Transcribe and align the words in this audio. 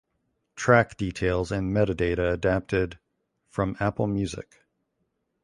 Track 0.55 0.97
details 0.97 1.51
and 1.51 1.71
metadata 1.75 2.33
adapted 2.33 2.97
from 3.51 3.77
Apple 3.79 4.07
Music. 4.07 4.65